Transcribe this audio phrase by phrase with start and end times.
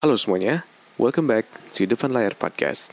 [0.00, 0.64] Halo semuanya,
[0.96, 1.44] welcome back
[1.76, 2.88] to Depan Layar Podcast.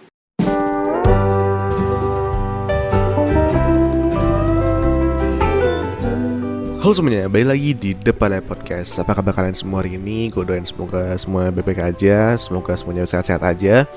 [6.83, 10.27] Halo semuanya, balik lagi di Depan Layar Podcast Apa kabar kalian semua hari ini?
[10.27, 13.87] Gue doain semoga semua baik-baik aja Semoga semuanya sehat-sehat aja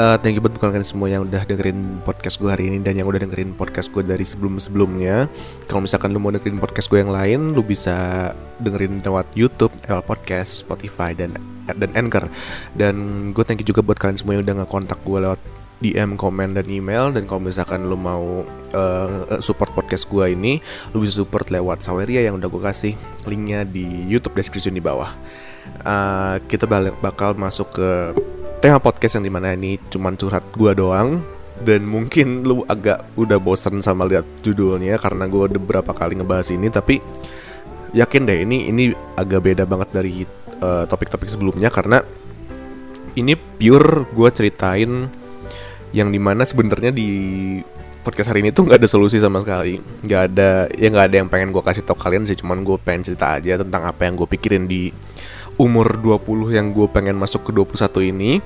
[0.00, 3.06] uh, Thank you buat kalian semua yang udah dengerin podcast gue hari ini Dan yang
[3.06, 5.28] udah dengerin podcast gue dari sebelum-sebelumnya.
[5.68, 8.30] Kalau misalkan lu mau dengerin podcast gue yang lain Lu bisa
[8.64, 11.36] dengerin lewat Youtube, Apple Podcast, Spotify, dan
[11.70, 12.26] dan Anchor.
[12.74, 12.96] Dan
[13.30, 15.40] gue thank you juga buat kalian semua yang udah ngekontak gue lewat
[15.80, 17.08] DM, komen, dan email.
[17.08, 20.60] Dan kalau misalkan lu mau uh, support podcast gue ini
[20.92, 22.92] Lu bisa support lewat Saweria yang udah gue kasih
[23.24, 25.08] Linknya di Youtube description di bawah.
[25.80, 26.68] Uh, Kita
[27.00, 27.88] bakal masuk ke
[28.60, 31.24] tema podcast yang di mana ini cuman curhat gue doang.
[31.60, 36.48] Dan mungkin lu agak udah bosan sama lihat judulnya karena gue udah beberapa kali ngebahas
[36.56, 37.04] ini tapi
[37.92, 42.00] yakin deh ini ini agak beda banget dari topik topik-topik sebelumnya karena
[43.12, 45.08] ini pure gue ceritain
[45.92, 47.08] yang di mana sebenarnya di
[48.00, 49.76] podcast hari ini tuh nggak ada solusi sama sekali.
[49.76, 53.12] Nggak ada ya nggak ada yang pengen gue kasih tau kalian sih cuman gue pengen
[53.12, 54.88] cerita aja tentang apa yang gue pikirin di
[55.60, 58.40] umur 20 yang gue pengen masuk ke 21 ini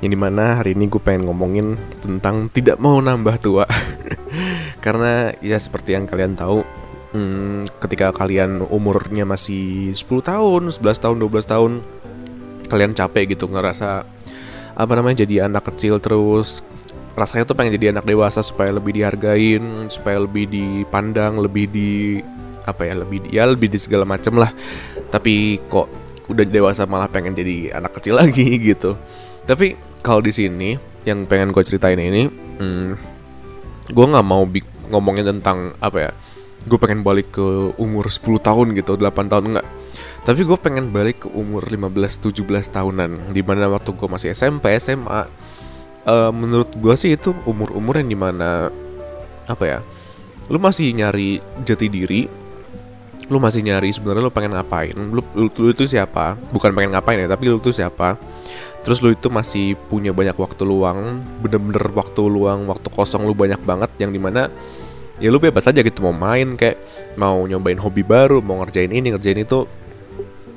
[0.00, 3.64] yang di mana hari ini gue pengen ngomongin tentang tidak mau nambah tua.
[4.84, 6.64] Karena ya seperti yang kalian tahu
[7.12, 11.72] hmm, ketika kalian umurnya masih 10 tahun 11 tahun 12 tahun
[12.68, 14.04] kalian capek gitu ngerasa
[14.74, 16.60] apa namanya jadi anak kecil terus.
[17.14, 22.18] Rasanya tuh pengen jadi anak dewasa supaya lebih dihargain supaya lebih dipandang lebih di
[22.66, 24.52] apa ya lebih ya lebih di segala macam lah.
[25.08, 28.96] Tapi kok udah dewasa malah pengen jadi anak kecil lagi gitu.
[29.44, 32.88] Tapi kalau di sini yang pengen gue ceritain ini hmm,
[33.92, 34.48] gue nggak mau
[34.88, 36.10] ngomongin tentang apa ya
[36.64, 39.68] gue pengen balik ke umur 10 tahun gitu 8 tahun enggak
[40.24, 45.04] tapi gue pengen balik ke umur 15-17 tahunan Di mana waktu gue masih SMP, SMA
[45.12, 45.20] uh,
[46.08, 48.72] eh, Menurut gue sih itu umur-umur yang di mana
[49.44, 49.78] Apa ya
[50.48, 52.24] Lu masih nyari jati diri
[53.32, 54.92] lu masih nyari sebenarnya lu pengen ngapain?
[54.92, 56.36] Lu, lu, lu itu siapa?
[56.52, 58.20] Bukan pengen ngapain ya tapi lu itu siapa?
[58.84, 63.60] Terus lu itu masih punya banyak waktu luang bener-bener waktu luang waktu kosong lu banyak
[63.64, 64.52] banget yang di mana
[65.16, 66.76] ya lu bebas aja gitu mau main kayak
[67.16, 69.64] mau nyobain hobi baru mau ngerjain ini ngerjain itu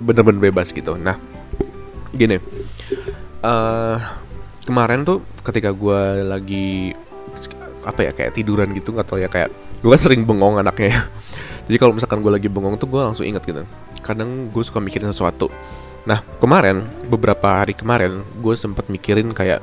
[0.04, 1.00] bener-bener bebas gitu.
[1.00, 1.16] Nah
[2.12, 2.42] gini
[3.48, 3.98] uh,
[4.68, 6.92] kemarin tuh ketika gue lagi
[7.88, 9.48] apa ya kayak tiduran gitu nggak tau ya kayak
[9.80, 11.08] gue sering bengong anaknya
[11.68, 13.68] jadi kalau misalkan gue lagi bengong tuh gue langsung inget gitu.
[14.00, 15.52] Kadang gue suka mikirin sesuatu.
[16.08, 19.60] Nah kemarin beberapa hari kemarin gue sempat mikirin kayak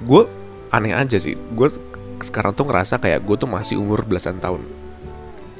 [0.00, 0.24] gue
[0.72, 1.36] aneh aja sih.
[1.52, 1.68] Gue
[2.24, 4.64] sekarang tuh ngerasa kayak gue tuh masih umur belasan tahun.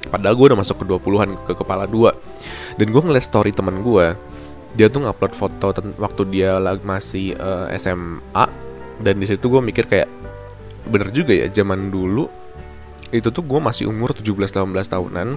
[0.09, 2.17] Padahal gue udah masuk ke 20-an ke kepala dua.
[2.81, 4.17] Dan gue ngeliat story teman gue
[4.75, 5.71] dia tuh ngupload foto
[6.03, 8.45] waktu dia lagi masih uh, eh, SMA
[8.99, 10.11] dan di situ gue mikir kayak
[10.91, 12.27] bener juga ya zaman dulu
[13.15, 14.51] itu tuh gue masih umur 17-18
[14.91, 15.29] tahunan.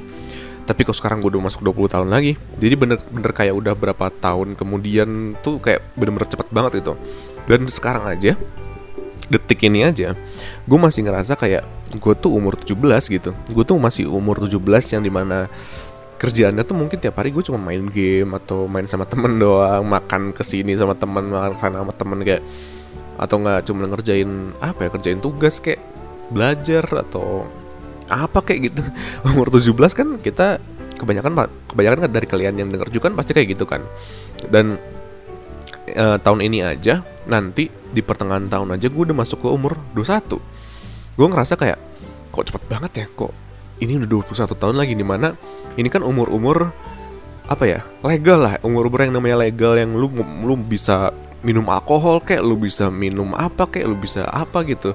[0.67, 2.35] Tapi kok sekarang gue udah masuk 20 tahun lagi.
[2.59, 6.99] Jadi bener-bener kayak udah berapa tahun kemudian tuh kayak bener-bener cepet banget gitu
[7.47, 8.35] dan sekarang aja
[9.27, 10.15] detik ini aja
[10.63, 11.63] gue masih ngerasa kayak
[11.95, 12.75] gue tuh umur 17
[13.07, 13.31] gitu.
[13.31, 14.59] Gue tuh masih umur 17
[14.99, 15.47] yang di mana
[16.19, 20.35] kerjaannya tuh mungkin tiap hari gue cuma main game atau main sama temen doang makan
[20.35, 22.43] ke sini sama temen makan sana sama temen kayak
[23.17, 25.79] atau nggak cuma ngerjain apa ya kerjain tugas kayak
[26.33, 27.45] belajar atau
[28.07, 28.81] apa kayak gitu?
[29.29, 30.59] Umur 17 kan kita
[30.97, 33.85] kebanyakan kebanyakan kan dari kalian yang denger juga kan pasti kayak gitu kan.
[34.49, 34.81] Dan
[35.87, 40.57] e, tahun ini aja nanti di pertengahan tahun aja gue udah masuk ke umur 21
[41.17, 41.79] gue ngerasa kayak
[42.29, 43.05] kok cepet banget ya?
[43.09, 43.33] Kok
[43.81, 45.33] ini udah 21 tahun lagi di mana
[45.77, 46.69] ini kan umur-umur
[47.47, 48.53] apa ya legal lah.
[48.61, 50.11] Umur-umur yang namanya legal yang lu
[50.45, 51.09] lu bisa
[51.41, 54.93] minum alkohol kayak lu bisa minum apa kayak lu bisa apa gitu.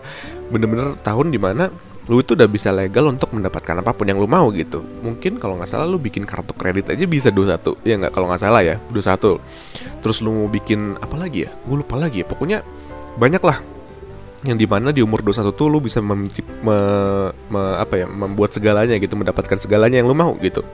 [0.54, 1.74] Bener-bener tahun di mana
[2.10, 4.82] lu itu udah bisa legal untuk mendapatkan apa pun yang lu mau gitu.
[4.82, 8.42] Mungkin kalau nggak salah lu bikin kartu kredit aja bisa 21 ya nggak kalau nggak
[8.42, 11.50] salah ya 21 terus lu mau bikin apa lagi ya?
[11.62, 12.26] Gue lupa lagi ya.
[12.26, 12.66] Pokoknya
[13.14, 13.62] banyak lah
[14.42, 16.74] yang di mana di umur 21 tuh lu bisa mencip, me,
[17.46, 20.66] me, apa ya membuat segalanya gitu mendapatkan segalanya yang lu mau gitu.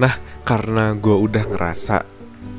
[0.00, 0.16] Nah
[0.48, 2.08] karena gue udah ngerasa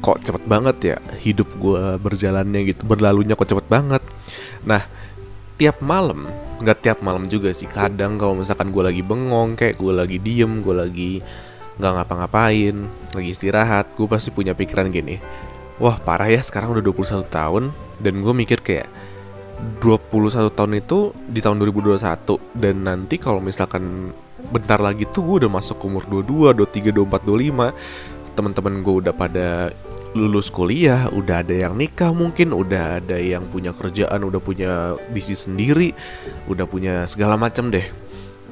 [0.04, 4.06] kok cepet banget ya hidup gue berjalannya gitu berlalunya kok cepet banget.
[4.62, 4.86] Nah
[5.58, 6.30] tiap malam
[6.64, 7.68] nggak tiap malam juga sih.
[7.68, 11.14] Kadang kalau misalkan gue lagi bengong kayak gue lagi diem gue lagi
[11.74, 12.76] nggak ngapa-ngapain
[13.18, 15.18] lagi istirahat gue pasti punya pikiran gini
[15.82, 17.64] wah parah ya sekarang udah 21 tahun.
[18.00, 18.88] Dan gue mikir kayak
[19.80, 24.12] 21 tahun itu di tahun 2021 dan nanti kalau misalkan
[24.52, 29.48] bentar lagi tuh gue udah masuk umur 22, 23, 24, 25 teman-teman gue udah pada
[30.14, 35.50] lulus kuliah, udah ada yang nikah mungkin, udah ada yang punya kerjaan, udah punya bisnis
[35.50, 35.94] sendiri,
[36.46, 37.90] udah punya segala macam deh.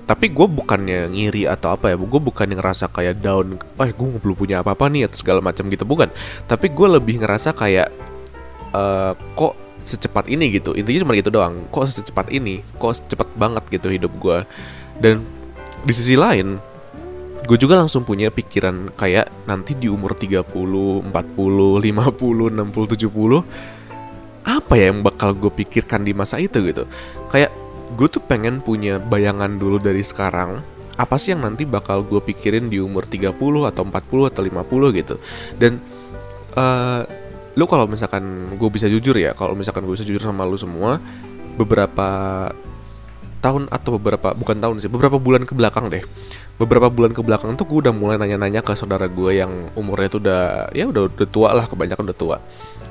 [0.10, 4.36] Tapi gue bukannya ngiri atau apa ya, gue bukan ngerasa kayak down, eh gue belum
[4.36, 6.10] punya apa-apa nih atau segala macam gitu, bukan.
[6.50, 7.88] Tapi gue lebih ngerasa kayak
[8.74, 13.64] uh, kok secepat ini gitu intinya cuma gitu doang kok secepat ini kok secepat banget
[13.74, 14.46] gitu hidup gue
[15.02, 15.26] dan
[15.82, 16.62] di sisi lain
[17.52, 24.74] gue juga langsung punya pikiran kayak nanti di umur 30, 40, 50, 60, 70 apa
[24.80, 26.88] ya yang bakal gue pikirkan di masa itu gitu?
[27.28, 27.52] Kayak
[28.00, 30.64] gue tuh pengen punya bayangan dulu dari sekarang
[30.96, 35.20] apa sih yang nanti bakal gue pikirin di umur 30 atau 40 atau 50 gitu?
[35.60, 35.84] Dan
[36.56, 37.04] uh,
[37.60, 41.04] lu kalau misalkan gue bisa jujur ya kalau misalkan gue bisa jujur sama lu semua
[41.60, 42.48] beberapa
[43.42, 46.06] tahun atau beberapa bukan tahun sih beberapa bulan ke belakang deh.
[46.62, 50.20] Beberapa bulan ke belakang tuh gue udah mulai nanya-nanya ke saudara gue yang umurnya tuh
[50.22, 50.42] udah
[50.78, 52.38] ya udah, udah tua lah kebanyakan udah tua.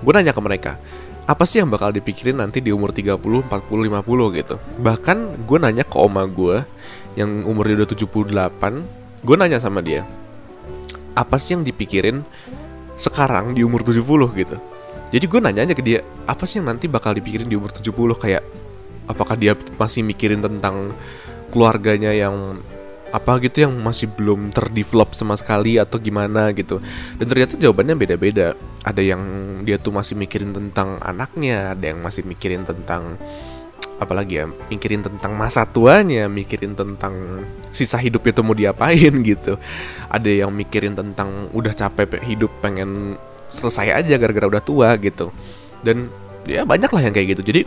[0.03, 0.75] Gue nanya ke mereka
[1.31, 4.55] apa sih yang bakal dipikirin nanti di umur 30, 40, 50 gitu.
[4.83, 6.67] Bahkan gue nanya ke oma gue
[7.15, 10.03] yang umurnya udah 78 gue nanya sama dia
[11.15, 12.23] apa sih yang dipikirin
[12.99, 14.03] sekarang di umur 70
[14.35, 14.57] gitu.
[15.11, 17.91] Jadi gue nanya aja ke dia apa sih yang nanti bakal dipikirin di umur 70
[18.19, 18.43] kayak
[19.11, 20.95] apakah dia masih mikirin tentang
[21.51, 22.63] keluarganya yang
[23.11, 26.79] apa gitu yang masih belum terdevelop sama sekali atau gimana gitu?
[27.19, 28.55] Dan ternyata jawabannya beda-beda.
[28.87, 29.23] Ada yang
[29.67, 33.19] dia tuh masih mikirin tentang anaknya ada yang masih mikirin tentang
[34.01, 39.59] apalagi ya mikirin tentang masa tuanya mikirin tentang sisa hidupnya tuh mau diapain gitu.
[40.09, 43.19] Ada yang mikirin tentang udah capek hidup pengen
[43.51, 45.35] selesai aja gara-gara udah tua gitu.
[45.83, 46.09] Dan
[46.47, 47.43] ya banyak lah yang kayak gitu.
[47.43, 47.61] Jadi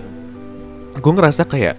[0.94, 1.76] gue ngerasa kayak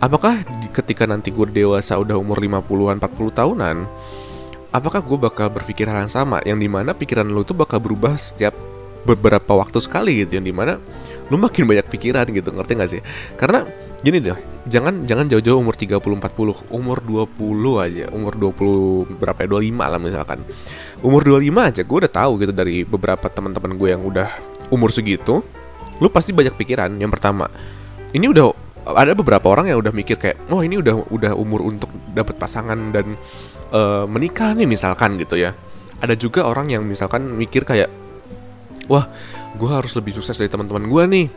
[0.00, 3.76] apakah ketika nanti gue dewasa udah umur 50-an 40 tahunan
[4.76, 6.44] apakah gue bakal berpikir hal yang sama?
[6.44, 8.52] Yang di mana pikiran lo tuh bakal berubah setiap
[9.08, 10.36] beberapa waktu sekali gitu.
[10.36, 10.72] Yang di mana
[11.32, 13.00] lu makin banyak pikiran gitu ngerti gak sih?
[13.40, 13.64] Karena
[13.96, 14.36] gini deh
[14.68, 20.00] jangan jangan jauh-jauh umur 30 40 umur 20 aja umur 20 berapa ya 25 lah
[20.00, 20.38] misalkan.
[21.00, 24.28] Umur 25 aja gue udah tahu gitu dari beberapa teman-teman gue yang udah
[24.68, 25.40] umur segitu
[25.96, 26.92] lu pasti banyak pikiran.
[27.00, 27.48] Yang pertama
[28.16, 28.48] ini udah
[28.96, 32.78] ada beberapa orang yang udah mikir kayak oh ini udah udah umur untuk dapat pasangan
[32.94, 33.18] dan
[33.74, 35.52] uh, menikah nih misalkan gitu ya.
[36.00, 37.92] Ada juga orang yang misalkan mikir kayak
[38.88, 39.10] wah
[39.56, 41.28] gue harus lebih sukses dari teman-teman gue nih.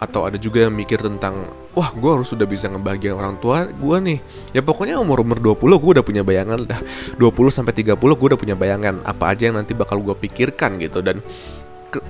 [0.00, 1.44] Atau ada juga yang mikir tentang
[1.76, 4.18] wah gue harus sudah bisa ngebahagiain orang tua gue nih.
[4.56, 6.80] Ya pokoknya umur umur 20 gue udah punya bayangan dah.
[7.16, 11.04] 20 sampai 30 gue udah punya bayangan apa aja yang nanti bakal gue pikirkan gitu.
[11.04, 11.20] Dan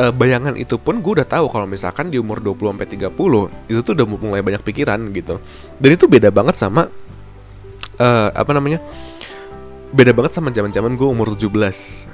[0.01, 3.81] uh, bayangan itu pun gue udah tahu kalau misalkan di umur 20 sampai 30 itu
[3.81, 5.41] tuh udah mulai banyak pikiran gitu.
[5.81, 6.89] Dan itu beda banget sama
[8.01, 8.81] uh, apa namanya
[9.91, 11.51] beda banget sama zaman zaman gue umur 17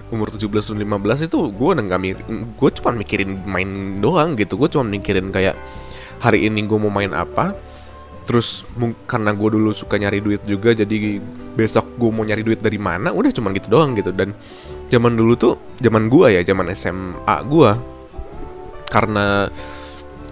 [0.09, 2.01] umur 17 dan 15 itu gue udah nggak
[2.57, 4.57] gue cuma mikirin main doang gitu.
[4.57, 5.55] Gue cuma mikirin kayak
[6.19, 7.53] hari ini gue mau main apa
[8.27, 8.67] terus
[9.07, 11.23] karena gue dulu suka nyari duit juga jadi
[11.55, 14.11] besok gue mau nyari duit dari mana udah cuma gitu doang gitu.
[14.11, 14.35] Dan
[14.87, 17.71] zaman dulu tuh zaman gue ya zaman SMA gue
[18.87, 19.51] karena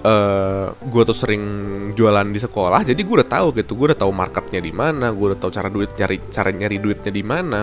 [0.05, 1.45] uh, eh, gue tuh sering
[1.93, 5.27] jualan di sekolah jadi gue udah tahu gitu gue udah tahu marketnya di mana gue
[5.35, 7.61] udah tahu cara duit nyari cara nyari duitnya di mana.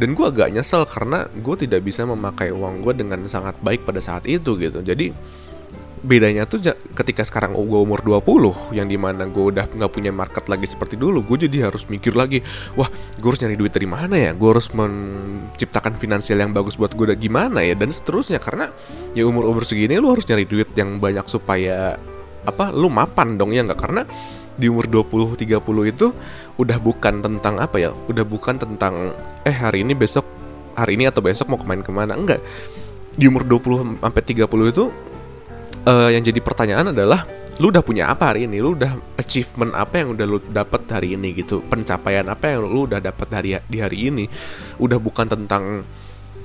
[0.00, 4.00] Dan gue agak nyesel karena gue tidak bisa memakai uang gue dengan sangat baik pada
[4.00, 4.80] saat itu gitu.
[4.80, 5.12] Jadi
[6.00, 6.64] bedanya tuh
[6.96, 10.96] ketika sekarang gue umur 20 yang di mana gue udah nggak punya market lagi seperti
[10.96, 12.40] dulu gue jadi harus mikir lagi
[12.72, 14.32] wah gue harus nyari duit dari mana ya?
[14.32, 17.76] Gue harus menciptakan finansial yang bagus buat gue gimana ya?
[17.76, 18.72] Dan seterusnya karena
[19.12, 22.00] ya umur umur segini lu harus nyari duit yang banyak supaya
[22.48, 23.80] apa lu mapan dong ya nggak?
[23.80, 24.02] Karena
[24.56, 26.12] di umur 20 30 itu
[26.60, 29.16] udah bukan tentang apa ya udah bukan tentang
[29.48, 30.28] eh hari ini besok
[30.76, 32.44] hari ini atau besok mau kemain ke mana enggak
[33.16, 34.84] di umur 20 sampai 30 itu
[35.86, 37.24] uh, yang jadi pertanyaan adalah
[37.60, 38.60] lu udah punya apa hari ini?
[38.60, 41.60] Lu udah achievement apa yang udah lu dapat hari ini gitu?
[41.64, 44.24] Pencapaian apa yang lu udah dapat hari di hari ini?
[44.80, 45.84] Udah bukan tentang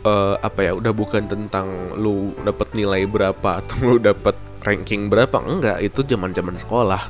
[0.04, 5.40] uh, apa ya udah bukan tentang lu dapat nilai berapa atau lu dapat ranking berapa.
[5.40, 7.08] Enggak itu zaman zaman sekolah.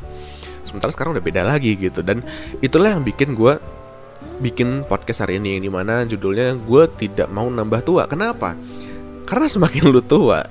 [0.66, 2.06] Sementara sekarang udah beda lagi gitu.
[2.06, 2.22] Dan
[2.62, 3.58] itulah yang bikin gue
[4.36, 8.06] bikin podcast hari ini yang di mana judulnya gue tidak mau nambah tua.
[8.06, 8.54] Kenapa?
[9.26, 10.46] Karena semakin lu tua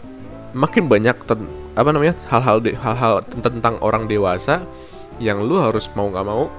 [0.55, 1.19] makin banyak
[1.75, 4.63] apa namanya hal-hal hal-hal tentang orang dewasa
[5.19, 6.51] yang lu harus mau nggak mau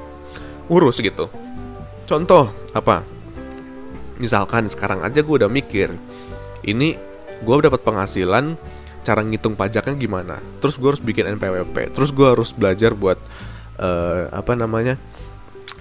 [0.71, 1.31] urus gitu.
[2.05, 3.01] Contoh apa?
[4.19, 5.91] Misalkan sekarang aja gue udah mikir
[6.63, 6.95] ini
[7.43, 8.55] gue dapat penghasilan
[9.03, 10.35] cara ngitung pajaknya gimana?
[10.59, 13.19] Terus gue harus bikin NPWP terus gue harus belajar buat
[13.79, 14.99] uh, apa namanya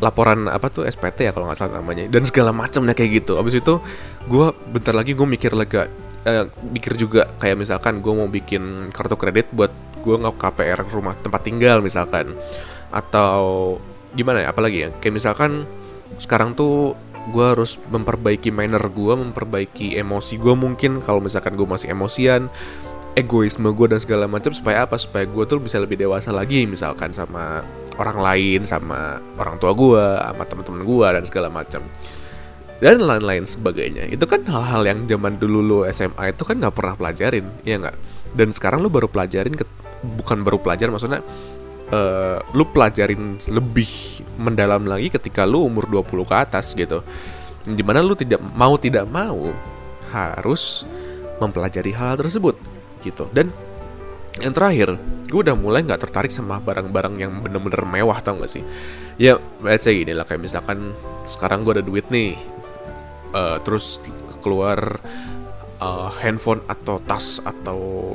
[0.02, 3.38] laporan apa tuh SPT ya kalau nggak salah namanya dan segala macamnya kayak gitu.
[3.38, 3.78] Abis itu
[4.26, 5.86] gue bentar lagi gue mikir lega
[6.24, 6.46] uh,
[6.96, 9.70] juga kayak misalkan gue mau bikin kartu kredit buat
[10.04, 12.36] gue nggak KPR rumah tempat tinggal misalkan.
[12.92, 13.78] Atau
[14.12, 14.88] gimana ya apalagi ya?
[15.00, 15.68] Kayak misalkan
[16.20, 16.96] sekarang tuh
[17.32, 21.00] gue harus memperbaiki manner gue memperbaiki emosi gue mungkin.
[21.00, 22.52] Kalau misalkan gue masih emosian
[23.14, 24.98] egoisme gue dan segala macam supaya apa?
[25.00, 27.62] Supaya gue tuh bisa lebih dewasa lagi misalkan sama
[27.94, 31.82] orang lain sama orang tua gue sama teman-teman gue dan segala macam
[32.82, 34.10] dan lain-lain sebagainya.
[34.10, 37.96] Itu kan hal-hal yang zaman dulu lo SMA itu kan nggak pernah pelajarin ya nggak?
[38.34, 39.64] Dan sekarang lo baru pelajarin ke,
[40.18, 41.22] bukan baru pelajar maksudnya
[41.94, 47.04] uh, lu pelajarin lebih mendalam lagi ketika lu umur 20 ke atas gitu.
[47.64, 49.54] Di mana lu tidak mau tidak mau
[50.10, 50.84] harus
[51.38, 52.58] mempelajari hal tersebut
[53.02, 53.30] gitu.
[53.30, 53.54] Dan
[54.42, 54.98] yang terakhir
[55.30, 58.62] gue udah mulai nggak tertarik sama barang-barang yang bener-bener mewah tau gak sih?
[59.18, 62.34] Ya let's say gini lah kayak misalkan sekarang gue ada duit nih
[63.34, 63.98] uh, terus
[64.40, 65.02] keluar
[65.82, 68.12] uh, handphone atau tas atau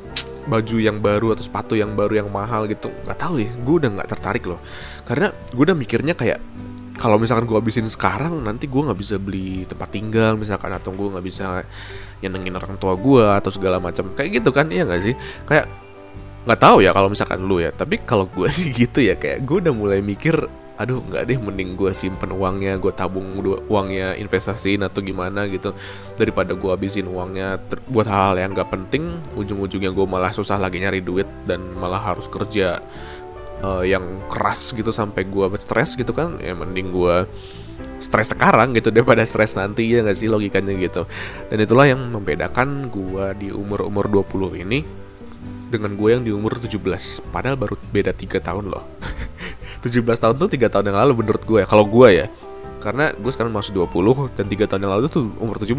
[0.49, 2.89] baju yang baru atau sepatu yang baru yang mahal gitu.
[3.05, 4.57] Nggak tahu ya gue udah nggak tertarik loh.
[5.05, 6.41] Karena gue udah mikirnya kayak
[6.99, 11.07] kalau misalkan gue habisin sekarang nanti gue nggak bisa beli tempat tinggal misalkan atau gue
[11.15, 11.63] nggak bisa
[12.19, 14.09] nyenengin orang tua gue atau segala macam.
[14.17, 15.15] Kayak gitu kan iya nggak sih?
[15.45, 15.69] Kayak
[16.49, 17.69] nggak tahu ya kalau misalkan lu ya.
[17.69, 20.49] Tapi kalau gue sih gitu ya kayak gue udah mulai mikir
[20.79, 23.35] aduh nggak deh mending gue simpen uangnya gue tabung
[23.67, 25.75] uangnya investasiin atau gimana gitu.
[26.15, 27.59] Daripada gue habisin uangnya
[27.91, 32.31] buat hal-hal yang nggak penting ujung-ujungnya gue malah susah lagi nyari duit dan malah harus
[32.31, 32.79] kerja
[33.59, 36.39] uh, yang keras gitu sampai gue stres gitu kan.
[36.39, 37.27] Ya mending gue
[37.99, 41.03] stres sekarang gitu daripada stres nanti ya nggak sih logikanya gitu.
[41.51, 44.79] Dan itulah yang membedakan gue di umur umur 20 ini
[45.69, 46.81] dengan gue yang di umur 17
[47.29, 48.83] padahal baru beda tiga tahun loh
[49.83, 52.25] 17 tahun tuh tiga tahun yang lalu menurut gue ya kalau gue ya
[52.79, 55.75] karena gue sekarang masih 20 dan tiga tahun yang lalu tuh umur 17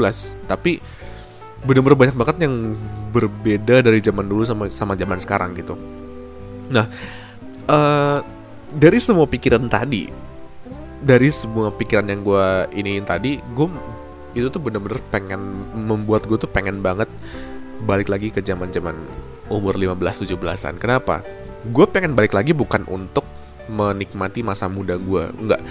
[0.49, 0.80] tapi
[1.64, 2.76] bener-bener banyak banget yang
[3.12, 5.76] berbeda dari zaman dulu sama sama zaman sekarang gitu
[6.73, 6.88] nah
[7.69, 8.25] uh,
[8.73, 10.09] dari semua pikiran tadi
[11.00, 13.69] dari semua pikiran yang gue iniin tadi gue
[14.37, 15.40] itu tuh bener-bener pengen
[15.75, 17.09] membuat gue tuh pengen banget
[17.83, 18.95] balik lagi ke zaman zaman
[19.50, 20.78] umur 15-17an.
[20.78, 21.25] Kenapa?
[21.66, 23.26] Gue pengen balik lagi bukan untuk
[23.70, 25.62] menikmati masa muda gue, enggak.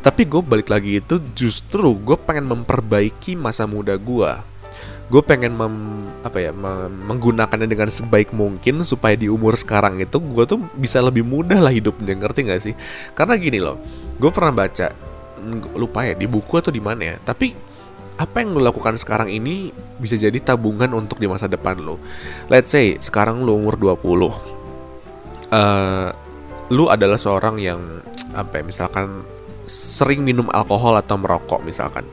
[0.00, 4.30] Tapi gue balik lagi itu justru gue pengen memperbaiki masa muda gue.
[5.08, 10.20] Gue pengen mem, apa ya, mem, menggunakannya dengan sebaik mungkin supaya di umur sekarang itu
[10.20, 12.74] gue tuh bisa lebih mudah lah hidupnya, ngerti gak sih?
[13.16, 13.80] Karena gini loh,
[14.20, 14.92] gue pernah baca,
[15.74, 17.56] lupa ya di buku atau di mana ya, tapi
[18.18, 22.02] apa yang lo lakukan sekarang ini bisa jadi tabungan untuk di masa depan lo.
[22.50, 24.58] Let's say sekarang lo umur 20.
[25.48, 26.12] Uh,
[26.72, 27.80] lo adalah seorang yang
[28.32, 29.24] apa ya, misalkan
[29.68, 32.04] sering minum alkohol atau merokok misalkan.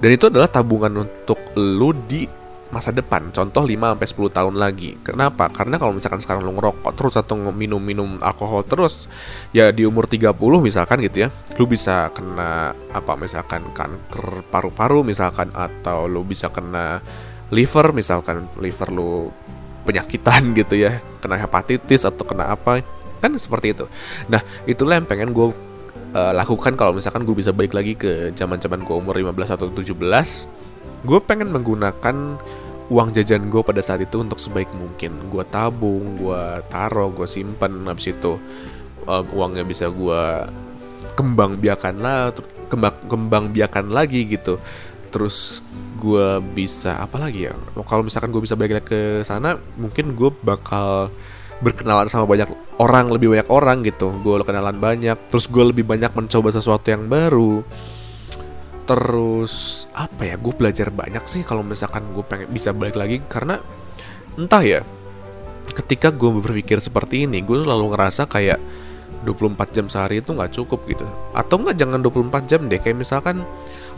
[0.00, 2.24] Dan itu adalah tabungan untuk lo di
[2.74, 3.30] masa depan.
[3.30, 4.98] Contoh 5 sampai 10 tahun lagi.
[5.06, 5.46] Kenapa?
[5.54, 9.06] Karena kalau misalkan sekarang lu ngerokok terus atau minum-minum alkohol terus,
[9.54, 15.54] ya di umur 30 misalkan gitu ya, lu bisa kena apa misalkan kanker paru-paru misalkan
[15.54, 16.98] atau lu bisa kena
[17.54, 19.30] liver misalkan liver lu
[19.86, 22.82] penyakitan gitu ya, kena hepatitis atau kena apa.
[23.24, 23.88] Kan seperti itu.
[24.28, 25.48] Nah, itulah yang pengen gue
[26.12, 29.96] uh, lakukan kalau misalkan gue bisa balik lagi ke zaman-zaman gue umur 15 atau 17
[31.04, 32.16] gue pengen menggunakan
[32.88, 35.12] uang jajan gue pada saat itu untuk sebaik mungkin.
[35.32, 38.36] Gue tabung gue taruh gue simpen habis itu
[39.08, 40.22] uh, uangnya bisa gue
[41.16, 42.32] kembang biakan lah
[42.68, 44.60] kembang kembang biakan lagi gitu.
[45.12, 45.64] Terus
[46.00, 47.54] gue bisa apa lagi ya?
[47.84, 51.08] Kalau misalkan gue bisa balik ke sana mungkin gue bakal
[51.64, 54.12] berkenalan sama banyak orang lebih banyak orang gitu.
[54.20, 57.64] Gue kenalan banyak terus gue lebih banyak mencoba sesuatu yang baru.
[58.84, 63.24] Terus apa ya gue belajar banyak sih kalau misalkan gue pengen bisa balik lagi.
[63.24, 63.56] Karena
[64.36, 64.80] entah ya
[65.72, 68.60] ketika gue berpikir seperti ini gue selalu ngerasa kayak
[69.24, 71.08] 24 jam sehari itu nggak cukup gitu.
[71.32, 72.76] Atau nggak jangan 24 jam deh.
[72.76, 73.40] Kayak misalkan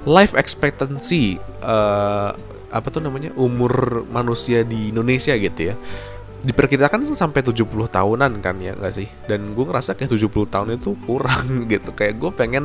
[0.07, 2.31] life expectancy uh,
[2.71, 5.75] apa tuh namanya umur manusia di Indonesia gitu ya
[6.45, 9.09] diperkirakan sampai 70 tahunan kan ya nggak sih?
[9.25, 11.91] Dan gue ngerasa kayak 70 tahun itu kurang gitu.
[11.97, 12.65] Kayak gue pengen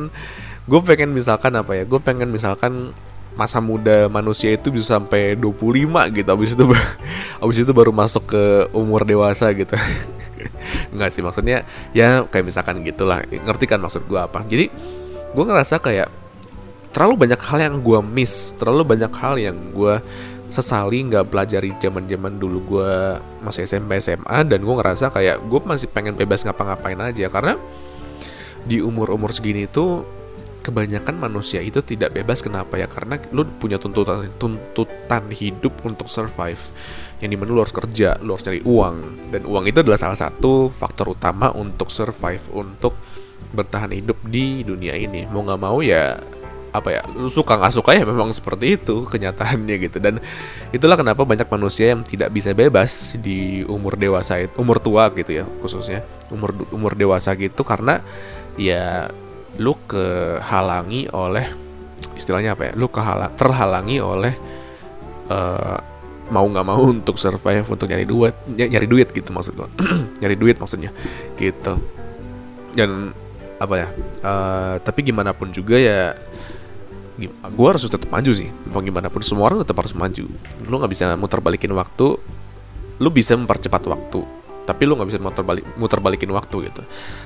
[0.66, 1.84] gue pengen misalkan apa ya?
[1.88, 2.92] Gue pengen misalkan
[3.32, 6.28] masa muda manusia itu bisa sampai 25 gitu.
[6.28, 6.64] Abis itu
[7.44, 8.42] abis itu baru masuk ke
[8.76, 9.72] umur dewasa gitu.
[10.94, 11.64] Nggak sih maksudnya
[11.96, 13.24] ya kayak misalkan gitulah.
[13.24, 14.44] Ngerti kan maksud gue apa?
[14.44, 14.68] Jadi
[15.32, 16.22] gue ngerasa kayak
[16.92, 19.94] terlalu banyak hal yang gue miss terlalu banyak hal yang gue
[20.52, 22.92] sesali nggak pelajari zaman zaman dulu gue
[23.40, 27.32] masih SMP SMA dan gue ngerasa kayak gue masih pengen bebas ngapa-ngapain aja.
[27.32, 27.56] Karena
[28.68, 30.04] di umur umur segini tuh
[30.60, 32.44] kebanyakan manusia itu tidak bebas.
[32.44, 32.84] Kenapa ya?
[32.84, 36.60] Karena lu punya tuntutan tuntutan hidup untuk survive.
[37.24, 38.96] Yang di mana lu harus kerja lu harus cari uang.
[39.32, 42.92] Dan uang itu adalah salah satu faktor utama untuk survive untuk
[43.56, 45.24] bertahan hidup di dunia ini.
[45.32, 46.20] Mau nggak mau ya
[46.72, 50.00] apa ya lu suka nggak suka ya memang seperti itu kenyataannya gitu.
[50.00, 50.18] Dan
[50.72, 55.36] itulah kenapa banyak manusia yang tidak bisa bebas di umur dewasa itu umur tua gitu
[55.36, 56.00] ya khususnya
[56.32, 58.00] umur umur dewasa gitu karena
[58.56, 59.12] ya
[59.60, 61.52] lu kehalangi oleh
[62.16, 64.32] istilahnya apa ya lu kehalang terhalangi oleh
[65.28, 65.76] uh,
[66.32, 69.68] mau nggak mau untuk survive untuk nyari duit nyari duit gitu maksud gua.
[70.24, 70.88] Nyari duit maksudnya
[71.36, 71.76] gitu.
[72.72, 73.12] Dan
[73.60, 73.88] apa ya
[74.24, 76.16] uh, tapi gimana pun juga ya
[77.20, 78.48] gue harus tetap maju sih.
[78.72, 80.24] Mau gimana pun semua orang tetap harus maju.
[80.64, 82.16] Lu nggak bisa muter balikin waktu
[83.02, 84.22] lu bisa mempercepat waktu
[84.62, 86.82] tapi lu nggak bisa muter balik muter balikin waktu gitu.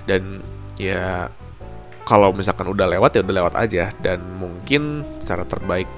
[0.08, 0.40] Dan
[0.80, 1.28] ya
[2.06, 3.84] kalau misalkan udah lewat ya udah lewat aja.
[4.00, 5.88] Dan mungkin cara terbaik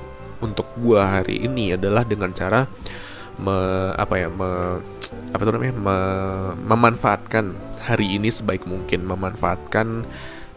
[0.42, 2.66] untuk gua hari ini adalah dengan cara
[3.38, 3.56] me,
[3.94, 4.82] apa ya me,
[5.30, 5.96] apa tuh namanya me,
[6.66, 7.54] memanfaatkan
[7.86, 9.06] hari ini sebaik mungkin.
[9.06, 10.02] Memanfaatkan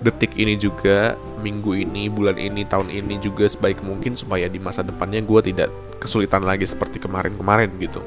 [0.01, 1.15] detik ini juga
[1.46, 5.70] minggu ini bulan ini tahun ini juga sebaik mungkin supaya di masa depannya gue tidak
[6.01, 8.01] kesulitan lagi seperti kemarin-kemarin gitu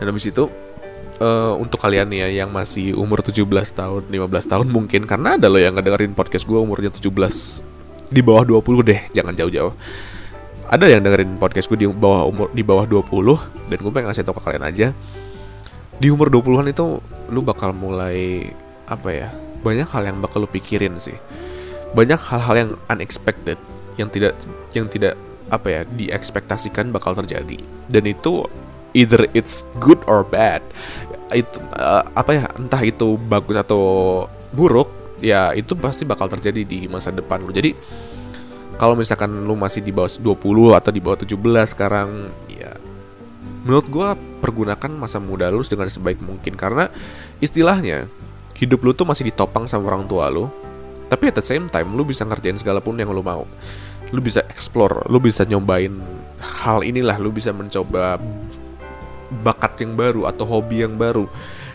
[0.00, 0.50] dan habis itu
[1.20, 5.60] uh, untuk kalian ya yang masih umur 17 tahun, 15 tahun mungkin karena ada loh
[5.60, 7.04] yang ngedengerin podcast gue umurnya 17
[8.10, 9.74] di bawah 20 deh, jangan jauh-jauh.
[10.64, 14.24] Ada yang dengerin podcast gue di bawah umur di bawah 20 dan gue pengen ngasih
[14.26, 14.86] tau ke kalian aja.
[15.94, 16.98] Di umur 20-an itu
[17.30, 18.50] lu bakal mulai
[18.88, 19.28] apa ya?
[19.64, 21.16] Banyak hal yang bakal lu pikirin sih.
[21.96, 23.56] Banyak hal-hal yang unexpected
[23.96, 24.36] yang tidak
[24.76, 25.16] yang tidak
[25.48, 27.58] apa ya diekspektasikan bakal terjadi.
[27.88, 28.44] Dan itu
[28.92, 30.60] either it's good or bad.
[31.32, 33.82] Itu uh, apa ya entah itu bagus atau
[34.54, 37.50] buruk ya itu pasti bakal terjadi di masa depan lu.
[37.50, 37.72] Jadi
[38.74, 42.74] kalau misalkan lu masih di bawah 20 atau di bawah 17 sekarang ya
[43.64, 44.08] menurut gue
[44.42, 46.54] pergunakan masa muda lu dengan sebaik mungkin.
[46.58, 46.90] Karena
[47.38, 48.06] istilahnya
[48.54, 50.46] hidup lu tuh masih ditopang sama orang tua lu
[51.08, 53.44] tapi at the same time lu bisa ngerjain segala pun yang lu mau.
[54.10, 55.92] Lu bisa explore lu bisa nyobain
[56.40, 58.20] hal inilah lu bisa mencoba
[59.42, 61.28] bakat yang baru atau hobi yang baru.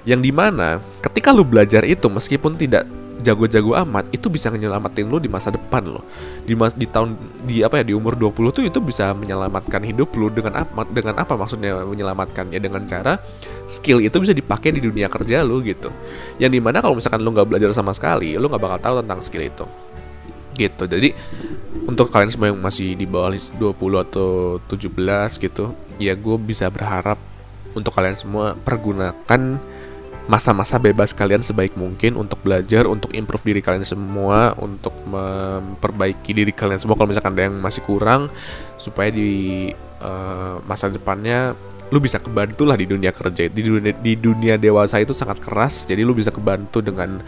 [0.04, 2.84] Yang di mana ketika lu belajar itu meskipun tidak
[3.20, 6.02] jago-jago amat itu bisa menyelamatin lu di masa depan lo
[6.48, 10.16] di mas di tahun di apa ya di umur 20 tuh itu bisa menyelamatkan hidup
[10.16, 13.20] lu dengan apa dengan apa maksudnya menyelamatkan ya dengan cara
[13.68, 15.94] skill itu bisa dipakai di dunia kerja lu gitu.
[16.42, 19.22] Yang di mana kalau misalkan lu nggak belajar sama sekali lu nggak bakal tahu tentang
[19.22, 19.66] skill itu.
[20.58, 20.84] Gitu.
[20.90, 21.10] Jadi
[21.86, 27.20] untuk kalian semua yang masih di bawah 20 atau 17 gitu ya gue bisa berharap
[27.78, 29.62] untuk kalian semua pergunakan
[30.30, 36.54] masa-masa bebas kalian sebaik mungkin untuk belajar, untuk improve diri kalian semua, untuk memperbaiki diri
[36.54, 38.30] kalian semua kalau misalkan ada yang masih kurang
[38.78, 39.74] supaya di
[40.06, 41.58] uh, masa depannya
[41.90, 45.90] lu bisa kebantu lah di dunia kerja di dunia di dunia dewasa itu sangat keras.
[45.90, 47.26] Jadi lu bisa kebantu dengan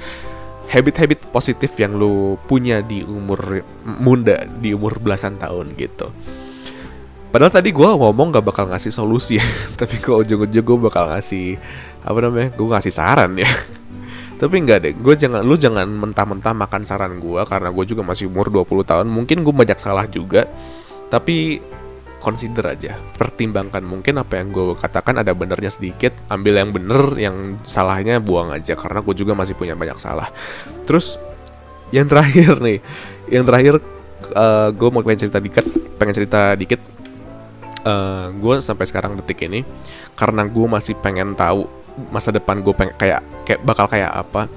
[0.69, 3.65] habit-habit positif yang lu punya di umur
[3.97, 6.13] muda di umur belasan tahun gitu.
[7.31, 9.45] Padahal tadi gue ngomong gak bakal ngasih solusi ya
[9.79, 11.55] Tapi kok ujung-ujung gue bakal ngasih
[12.01, 12.49] Apa namanya?
[12.53, 13.47] Gue ngasih saran ya.
[14.41, 18.25] Tapi enggak deh Gue jangan Lu jangan mentah-mentah makan saran gue Karena gue juga masih
[18.25, 19.05] umur 20 tahun.
[19.05, 20.49] Mungkin gue banyak salah juga
[21.13, 21.61] Tapi
[22.17, 23.85] Consider aja Pertimbangkan.
[23.85, 28.73] Mungkin apa yang gue katakan ada benernya sedikit Ambil yang bener Yang salahnya buang aja
[28.73, 30.33] Karena gue juga masih punya banyak salah.
[30.89, 31.21] Terus
[31.93, 32.79] Yang terakhir nih
[33.29, 33.73] Yang terakhir
[34.33, 35.65] uh, Gue mau pengen cerita dikit
[36.01, 36.81] Pengen cerita dikit.
[37.81, 39.65] Uh, eh, gue sampai sekarang detik ini
[40.13, 41.65] karena gue masih pengen tahu
[42.09, 44.47] masa depan gue pengen kayak kayak bakal kayak apa.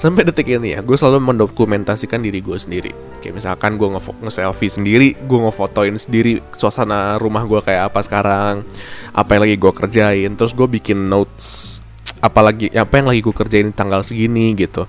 [0.00, 2.92] Sampai detik ini ya gue selalu mendokumentasikan diri gue sendiri.
[3.20, 3.88] Kayak misalkan gue
[4.24, 8.64] nge-selfie sendiri gue ngefotoin sendiri suasana rumah gue kayak apa sekarang
[9.12, 11.78] apa yang lagi gue kerjain terus gue bikin notes
[12.24, 14.88] apalagi apa yang lagi gue kerjain tanggal segini gitu.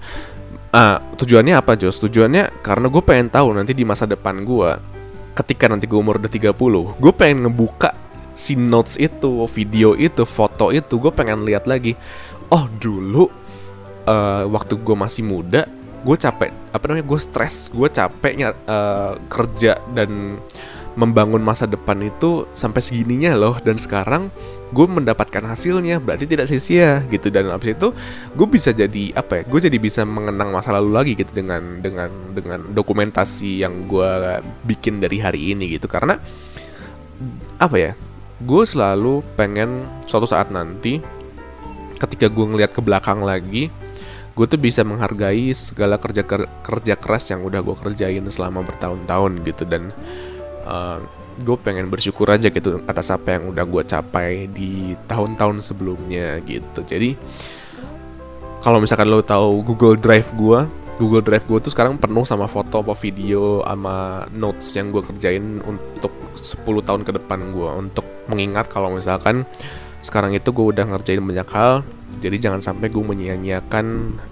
[0.71, 1.99] Ah tujuannya apa Jos?
[1.99, 4.71] Tujuannya karena gue pengen tahu nanti di masa depan gue
[5.35, 6.55] ketika nanti gue umur udah 30
[6.99, 8.10] gue pengen ngebuka
[8.41, 11.93] si notes itu video itu foto itu gue pengen lihat lagi.
[12.49, 13.29] Oh dulu
[14.09, 15.69] uh, waktu gue masih muda
[16.01, 20.41] gue capek apa namanya gue stres gue capeknya uh, kerja dan
[20.91, 23.55] membangun masa depan itu sampai segininya loh.
[23.61, 24.27] Dan sekarang
[24.75, 27.31] gue mendapatkan hasilnya berarti tidak sia-sia gitu.
[27.31, 27.93] Dan abis itu
[28.35, 32.09] gue bisa jadi apa ya gue jadi bisa mengenang masa lalu lagi gitu dengan dengan
[32.33, 35.87] dengan dokumentasi yang gue bikin dari hari ini gitu.
[35.87, 36.17] Karena
[37.61, 37.93] apa ya
[38.41, 41.01] gue selalu pengen suatu saat nanti
[42.01, 43.69] ketika gue ngelihat ke belakang lagi
[44.31, 46.23] gue tuh bisa menghargai segala kerja
[46.63, 49.63] kerja keras yang udah gue kerjain selama bertahun-tahun gitu.
[49.67, 49.91] Dan
[50.63, 51.03] uh,
[51.41, 56.81] gue pengen bersyukur aja gitu atas apa yang udah gue capai di tahun-tahun sebelumnya gitu.
[56.81, 57.19] Jadi
[58.63, 60.63] kalau misalkan lo tahu Google Drive gue
[61.01, 65.57] Google Drive gue tuh sekarang penuh sama foto apa video sama notes yang gue kerjain
[65.65, 69.49] untuk 10 tahun ke depan gue untuk mengingat kalau misalkan
[70.05, 71.81] sekarang itu gue udah ngerjain banyak hal
[72.21, 73.85] jadi jangan sampai gue menyia-nyiakan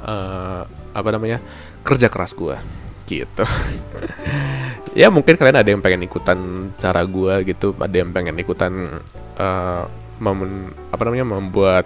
[0.06, 0.62] uh,
[0.94, 1.42] apa namanya
[1.82, 2.54] kerja keras gue
[3.10, 3.44] gitu.
[4.98, 8.98] Ya mungkin kalian ada yang pengen ikutan cara gue gitu ada yang pengen ikutan
[9.38, 9.86] uh,
[10.90, 11.86] apa namanya membuat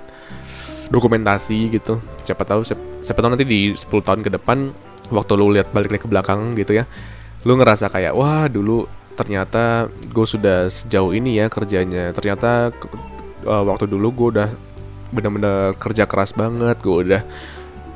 [0.89, 2.00] dokumentasi gitu.
[2.24, 4.72] Siapa tahu siapa, siapa tahu nanti di 10 tahun ke depan
[5.12, 6.88] waktu lu lihat balik ke belakang gitu ya
[7.43, 12.15] lu ngerasa kayak wah dulu ternyata gue sudah sejauh ini ya kerjanya.
[12.15, 12.74] Ternyata
[13.46, 14.50] uh, waktu dulu gue udah
[15.13, 17.22] bener-bener kerja keras banget gue udah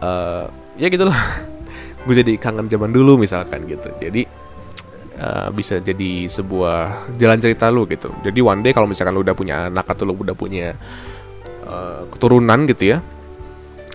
[0.04, 0.46] uh,
[0.78, 1.18] ya gitulah
[2.06, 3.90] gue jadi kangen zaman dulu misalkan gitu.
[3.98, 4.28] Jadi
[5.18, 8.14] uh, bisa jadi sebuah jalan cerita lu gitu.
[8.22, 10.78] Jadi one day kalau misalkan lu udah punya anak atau lu udah punya
[11.68, 12.98] uh, keturunan gitu ya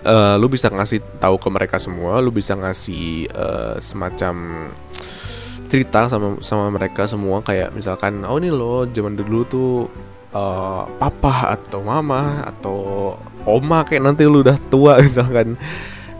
[0.05, 4.69] uh, lu bisa ngasih tahu ke mereka semua lu bisa ngasih uh, semacam
[5.67, 9.71] cerita sama sama mereka semua kayak misalkan oh ini lo zaman dulu tuh
[10.33, 12.77] uh, papa atau mama atau
[13.45, 15.55] oma kayak nanti lu udah tua misalkan.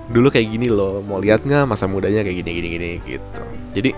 [0.03, 3.43] Dulu kayak gini loh mau lihat nggak masa mudanya kayak gini gini gini gitu.
[3.73, 3.89] Jadi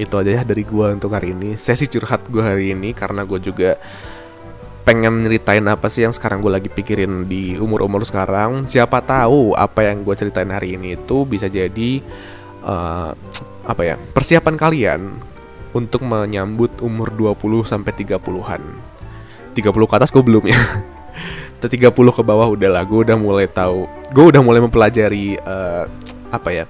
[0.00, 1.58] itu aja ya dari gua untuk hari ini.
[1.58, 3.80] Sesi curhat gua hari ini karena gue juga
[4.82, 8.66] pengen nyeritain apa sih yang sekarang gue lagi pikirin di umur-umur sekarang?
[8.66, 12.00] Siapa tahu apa yang gue ceritain hari ini itu bisa jadi
[12.64, 13.12] uh,
[13.64, 15.00] apa ya persiapan kalian
[15.70, 18.62] untuk menyambut umur 20 sampai 30-an
[19.54, 20.58] 30 ke atas gue belum ya.
[21.60, 25.84] 30 ke bawah udah lah gue udah mulai tahu gue udah mulai mempelajari uh,
[26.32, 26.64] apa ya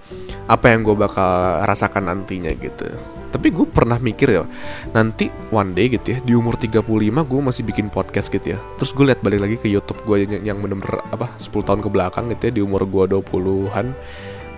[0.50, 2.90] apa yang gue bakal rasakan nantinya gitu
[3.30, 4.44] tapi gue pernah mikir ya
[4.90, 8.58] nanti one day gitu ya di umur 35 gue masih bikin podcast gitu ya.
[8.76, 11.88] Terus gue lihat balik lagi ke YouTube gue yang, yang bener-bener apa 10 tahun ke
[11.88, 13.86] belakang gitu ya di umur gue 20-an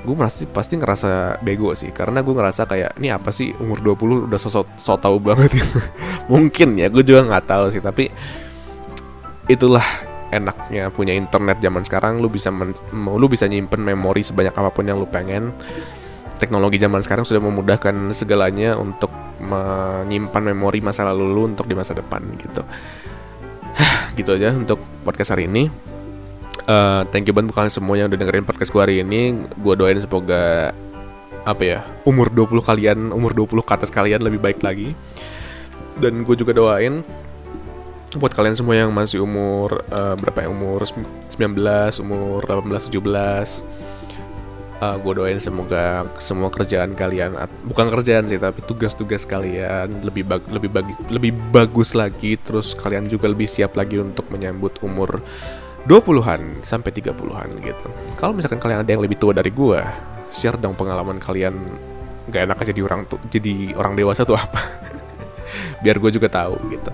[0.03, 1.95] gue merasa pasti ngerasa bego sih.
[1.95, 5.79] Karena gue ngerasa kayak ini apa sih umur 20 udah sosok so tau banget gitu.
[6.33, 7.83] Mungkin ya gue juga nggak tahu sih.
[7.85, 8.11] Tapi
[9.47, 9.85] itulah
[10.35, 12.19] enaknya punya internet zaman sekarang.
[12.19, 15.55] Lu bisa men, lu bisa nyimpen memori sebanyak apa pun yang lu pengen
[16.39, 19.11] teknologi zaman sekarang sudah memudahkan segalanya untuk
[19.43, 22.63] menyimpan memori masa lalu lu untuk di masa depan gitu.
[24.19, 25.69] gitu aja untuk podcast hari ini.
[26.63, 29.47] Uh, thank you banget kalian semua yang udah dengerin podcast gue hari ini.
[29.59, 30.71] Gue doain semoga
[31.43, 34.95] apa ya umur 20 kalian umur 20 ke atas kalian lebih baik lagi.
[35.99, 37.03] Dan gue juga doain
[38.13, 41.33] buat kalian semua yang masih umur uh, berapa ya umur 19,
[42.05, 44.02] umur 18, 17
[44.83, 47.39] uh, eh, gue doain semoga semua kerjaan kalian
[47.71, 53.07] bukan kerjaan sih tapi tugas-tugas kalian lebih bag, lebih bagi lebih bagus lagi terus kalian
[53.07, 55.23] juga lebih siap lagi untuk menyambut umur
[55.87, 57.89] 20-an sampai 30-an gitu.
[58.15, 59.83] Kalau misalkan kalian ada yang lebih tua dari gue,
[60.31, 61.59] share dong pengalaman kalian
[62.31, 64.63] gak enak aja jadi orang tuh jadi orang dewasa tuh apa.
[65.83, 66.91] Biar gue juga tahu gitu.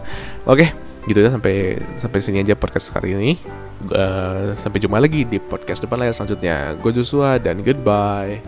[0.48, 0.72] Oke,
[1.04, 3.32] gitu ya sampai sampai sini aja podcast kali ini.
[3.78, 6.74] Uh, sampai jumpa lagi di podcast depan layar selanjutnya.
[6.82, 8.42] Gue Joshua dan goodbye.